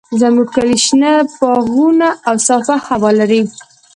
[0.19, 3.41] زموږ کلی شنه باغونه او صافه هوا لري.